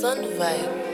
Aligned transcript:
Sun 0.00 0.24
Vibe. 0.38 0.87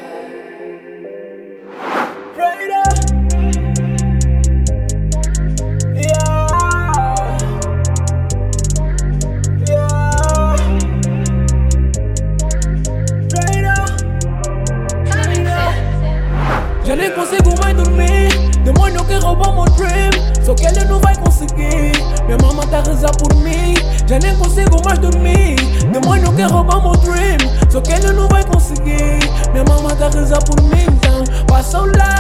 Consigo 17.45 17.63
mais 17.63 17.77
dormir. 17.77 18.29
Demônio 18.65 19.05
que 19.05 19.15
roubou 19.15 19.53
meu 19.53 19.65
dream. 19.75 20.11
Só 20.43 20.55
que 20.55 20.67
ele 20.67 20.85
não 20.85 21.01
vai 21.01 21.17
conseguir 21.17 21.93
Minha 22.27 22.37
mama 22.43 22.67
tá 22.67 22.79
a 22.79 22.83
rezar 22.83 23.17
por 23.17 23.35
mim 23.37 23.75
Já 24.07 24.19
nem 24.19 24.37
consigo 24.37 24.81
mais 24.85 24.99
dormir. 24.99 25.57
Demônio 25.93 26.33
que 26.35 26.43
roubou 26.43 26.83
meu 26.83 26.97
dream. 26.97 27.39
Só 27.71 27.81
que 27.81 27.93
ele 27.93 28.13
não 28.13 28.29
vai 28.29 28.45
conseguir 28.45 29.19
Minha 29.53 29.65
mama 29.65 29.95
tá 29.97 30.07
a 30.07 30.11
rezar 30.11 30.43
por 30.45 30.61
mim 30.63 30.85
Então 30.87 31.25
passa 31.47 31.81
o 31.81 31.87
Laira 31.87 32.14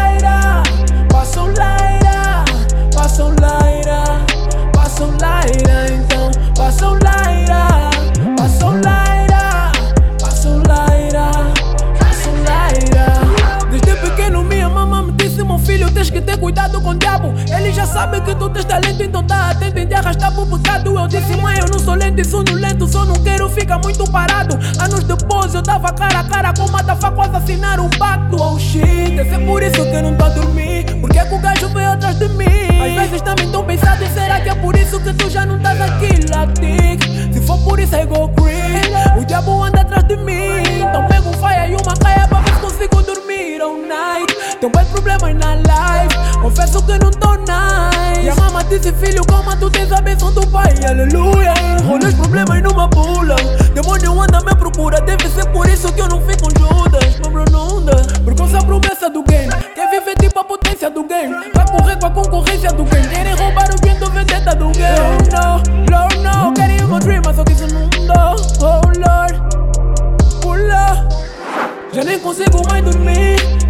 minha 14.65 14.69
mamãe 14.69 15.05
me 15.05 15.13
disse 15.13 15.43
Meu 15.43 15.59
filho 15.59 15.91
tens 15.91 16.11
que 16.11 16.21
ter 16.21 16.39
cuidado 16.39 16.81
com 16.81 16.91
o 16.91 16.95
diabo. 16.95 17.35
Ele 17.55 17.73
já 17.73 17.87
sabe 17.87 18.21
que 18.21 18.35
tu 18.35 18.49
tens 18.51 18.65
talento 18.65 19.03
Então 19.03 19.23
tá 19.23 19.51
atento 19.51 19.79
em 19.79 19.87
te 19.87 19.95
arrastar 19.95 20.33
pro 20.33 20.47
pecado 20.47 20.98
Eu 20.98 21.06
disse 21.06 21.37
mãe 21.37 21.59
eu 21.59 21.67
não 21.71 21.79
sou 21.79 21.95
lento 21.95 22.21
e 22.21 22.25
sou 22.25 22.45
lento 22.51 22.87
Só 22.87 23.05
não 23.05 23.15
quero 23.15 23.48
ficar 23.48 23.79
muito 23.79 24.05
parado. 24.11 24.59
Anos 24.81 25.05
depois 25.05 25.55
eu 25.55 25.62
tava 25.62 25.93
cara 25.93 26.21
a 26.21 26.25
cara 26.25 26.53
Com 26.55 26.71
matafa 26.71 27.11
quase 27.11 27.37
assinar 27.37 27.81
um 27.81 27.91
pacto. 27.91 28.37
Oh 28.37 28.59
shit, 28.59 29.17
ser 29.17 29.45
por 29.45 29.62
isso 29.62 29.84
que 29.84 29.95
eu 29.95 30.03
não 30.03 30.17
tô 30.17 30.23
Tem 44.65 44.73
bem 44.73 44.84
problemas 44.87 45.34
na 45.34 45.57
life. 45.57 46.39
Confesso 46.41 46.83
que 46.84 46.93
não 46.93 47.11
tô 47.11 47.34
nice. 47.34 48.25
E 48.25 48.31
a 48.31 48.34
mama 48.34 48.65
disse 48.65 48.91
filho 48.95 49.23
calma 49.27 49.55
tu 49.55 49.69
tens 49.69 49.93
a 49.93 50.01
benção 50.01 50.33
do 50.33 50.47
pai 50.47 50.73
Aleluia 50.89 51.53
Enrolei 51.79 52.09
os 52.09 52.15
problemas 52.15 52.62
numa 52.62 52.89
bula 52.89 53.37
Demônio 53.75 54.23
anda 54.23 54.41
minha 54.41 54.56
procura. 54.56 55.03
Deve 55.03 55.29
ser 55.29 55.45
por 55.51 55.69
isso 55.69 55.93
que 55.93 56.01
eu 56.01 56.09
não 56.09 56.19
fico 56.23 56.45
com 56.45 56.59
Judas. 56.59 57.19
Meu 57.19 57.31
bro 57.31 57.45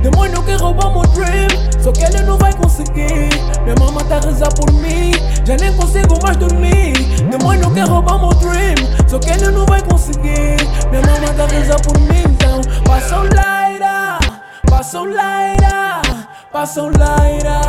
Demônio 0.03 0.42
que 0.42 0.53
roubou 0.53 0.92
meu 0.92 1.03
dream. 1.12 1.64
Só 1.84 1.92
que 1.92 2.03
ele 2.03 2.23
não 2.23 2.39
vai 2.39 2.50
conseguir 2.55 3.28
Minha 3.62 3.75
mama 3.78 4.03
tá 4.05 4.17
a 4.17 4.20
rezar 4.20 4.48
por 4.55 4.73
mim 4.73 5.12
Já 5.45 5.55
nem 5.59 5.70
consigo 5.75 6.19
mais 6.23 6.34
dormir 6.39 6.95
Demônio 7.31 7.70
que 7.75 7.81
roubou 7.81 8.19
meu 8.20 8.34
dream 8.41 8.75
Só 9.06 9.19
que 9.19 9.28
ele 9.28 9.51
não 9.51 9.67
vai 9.67 9.83
conseguir 9.83 10.57
Minha 10.91 11.02
mama 11.02 11.35
tá 11.36 11.45
a 11.45 11.46
rezar 11.46 11.79
por 11.83 12.01
mim 12.01 12.23
Então 12.24 12.63
passa 12.85 13.18
o 13.18 13.24
Laira 13.35 14.18
Passa 14.67 15.02
o 15.02 15.05
Laira 15.05 16.01
Passa 16.51 16.83
o 16.85 16.98
Laira 16.98 17.61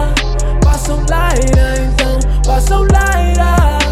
Passa 0.64 0.94
o 0.94 1.06
Laira 1.10 1.76
Então 1.78 2.42
passa 2.46 2.78
o 2.78 2.88
Laira 2.90 3.85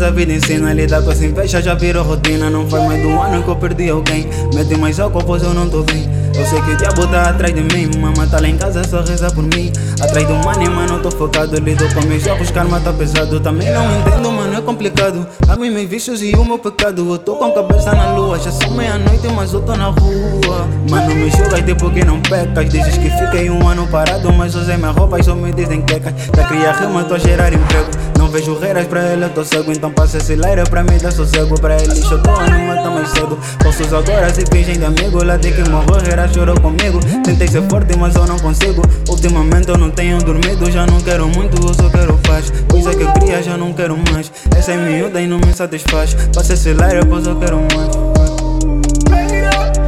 pois 0.00 0.02
a 0.02 0.10
vida 0.10 0.32
ensina 0.32 0.70
a 0.70 0.72
lidar 0.72 1.02
com 1.02 1.12
essa 1.12 1.26
inveja, 1.26 1.60
já 1.60 1.74
virou 1.74 2.02
rotina. 2.02 2.48
Não 2.48 2.68
foi 2.68 2.80
mais 2.80 3.02
do 3.02 3.10
ano 3.20 3.42
que 3.42 3.50
eu 3.50 3.56
perdi 3.56 3.90
alguém. 3.90 4.26
Mete 4.54 4.76
mais 4.76 4.98
álcool, 4.98 5.22
pois 5.22 5.42
eu 5.42 5.52
não 5.52 5.68
tô 5.68 5.82
bem. 5.82 6.08
Eu 6.34 6.46
sei 6.46 6.60
que 6.62 6.70
o 6.70 6.76
diabo 6.76 7.06
tá 7.08 7.28
atrás 7.28 7.54
de 7.54 7.60
mim. 7.60 7.90
Mama 7.98 8.26
tá 8.26 8.40
lá 8.40 8.48
em 8.48 8.56
casa, 8.56 8.82
só 8.84 9.02
reza 9.02 9.30
por 9.30 9.44
mim. 9.44 9.70
Atrás 10.00 10.26
do 10.26 10.34
money, 10.36 10.70
mano, 10.70 11.00
tô 11.00 11.10
focado. 11.10 11.56
Lido 11.56 11.84
com 11.92 12.00
meus 12.06 12.22
jogos, 12.22 12.50
karma 12.50 12.80
tá 12.80 12.92
pesado. 12.92 13.40
Também 13.40 13.70
não 13.70 13.84
entendo, 14.00 14.32
mano, 14.32 14.49
é 14.60 14.62
complicado. 14.62 15.26
Mim, 15.58 15.70
meus 15.70 15.90
vícios 15.90 16.22
e 16.22 16.34
o 16.36 16.44
meu 16.44 16.58
pecado. 16.58 17.06
Eu 17.12 17.18
tô 17.18 17.34
com 17.36 17.44
a 17.44 17.52
cabeça 17.52 17.92
na 17.92 18.12
lua. 18.14 18.38
Já 18.38 18.50
são 18.50 18.70
meia-noite, 18.70 19.26
mas 19.34 19.52
eu 19.52 19.60
tô 19.60 19.74
na 19.76 19.86
rua. 19.86 20.66
Mano, 20.88 21.14
me 21.14 21.30
julgas 21.30 21.62
tipo 21.62 21.90
que 21.90 22.04
não 22.04 22.20
pecas. 22.20 22.68
Dizes 22.70 22.96
que 22.96 23.10
fiquei 23.10 23.50
um 23.50 23.66
ano 23.68 23.86
parado, 23.88 24.32
mas 24.32 24.54
usei 24.54 24.76
minha 24.76 24.90
roupa 24.90 25.18
e 25.18 25.24
só 25.24 25.34
me 25.34 25.52
dizem 25.52 25.82
quecas. 25.82 26.12
Pra 26.30 26.44
criar 26.44 26.72
rima, 26.72 27.04
tô 27.04 27.14
a 27.14 27.18
gerar 27.18 27.52
emprego. 27.52 27.90
Não 28.18 28.28
vejo 28.28 28.58
reiras 28.58 28.86
pra 28.86 29.02
ele, 29.02 29.24
eu 29.24 29.30
tô 29.30 29.44
cego. 29.44 29.72
Então 29.72 29.90
passa 29.90 30.18
esse 30.18 30.34
leira 30.34 30.64
pra 30.64 30.82
mim, 30.82 30.96
dá 31.02 31.10
sossego. 31.10 31.60
Pra 31.60 31.76
eles, 31.76 32.10
eu 32.10 32.22
tô 32.22 32.30
a 32.30 32.46
não 32.46 32.66
matar 32.66 32.90
mais 32.90 33.10
cedo. 33.10 33.38
Posso 33.62 33.82
agora 33.94 34.32
se 34.32 34.44
fingem 34.46 34.78
de 34.78 34.84
amigo. 34.84 35.22
Lá 35.22 35.36
de 35.36 35.52
que 35.52 35.68
morreu, 35.68 36.00
era 36.10 36.26
chorou 36.28 36.58
comigo. 36.60 37.00
Tentei 37.24 37.48
ser 37.48 37.62
forte, 37.68 37.96
mas 37.98 38.14
eu 38.14 38.26
não 38.26 38.38
consigo. 38.38 38.82
Ultimamente 39.08 39.68
eu 39.68 39.76
não 39.76 39.90
tenho 39.90 40.18
dormido. 40.18 40.70
Já 40.70 40.86
não 40.86 41.00
quero 41.00 41.28
muito, 41.28 41.56
eu 41.66 41.74
só 41.74 41.88
quero 41.90 42.18
paz. 42.26 42.52
Coisa 42.70 42.94
que 42.94 43.02
eu 43.02 43.12
queria, 43.12 43.42
já 43.42 43.56
não 43.56 43.72
quero 43.72 43.96
mais. 44.12 44.32
Essa 44.56 44.72
é 44.72 44.76
miúda 44.76 45.20
e 45.20 45.26
não 45.26 45.38
me 45.38 45.52
satisfaz. 45.52 46.14
Passa 46.34 46.54
esse 46.54 46.72
leira, 46.72 47.04
pois 47.06 47.26
eu 47.26 47.36
quero 47.36 47.58
mais. 47.58 48.10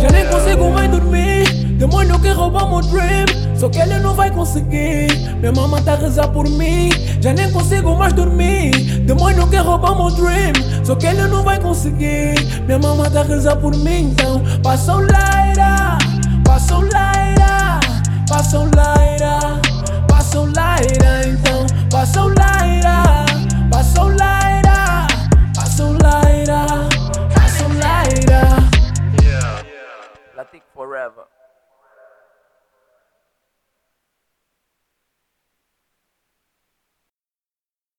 Já 0.00 0.10
nem 0.10 0.26
consigo 0.26 0.70
mais 0.70 0.90
dormir 0.90 1.44
Demônio 1.78 2.18
que 2.18 2.30
roubou 2.30 2.68
meu 2.68 2.80
dream. 2.90 3.26
Só 3.62 3.68
que 3.68 3.78
ele 3.78 4.00
não 4.00 4.12
vai 4.12 4.28
conseguir 4.28 5.06
Minha 5.38 5.52
mama 5.52 5.80
tá 5.80 5.92
a 5.92 5.96
rezar 5.96 6.26
por 6.26 6.48
mim 6.48 6.90
Já 7.20 7.32
nem 7.32 7.48
consigo 7.52 7.94
mais 7.94 8.12
dormir 8.12 8.72
Demônio 9.06 9.46
que 9.46 9.56
roubou 9.56 9.94
meu 9.94 10.10
dream. 10.16 10.52
Só 10.82 10.96
que 10.96 11.06
ele 11.06 11.22
não 11.28 11.44
vai 11.44 11.60
conseguir 11.60 12.34
Minha 12.66 12.80
mama 12.80 13.08
tá 13.08 13.20
a 13.20 13.22
rezar 13.22 13.54
por 13.54 13.76
mim 13.76 14.10
Então 14.10 14.42
passa 14.64 14.96
o 14.96 15.00
Laira 15.00 15.98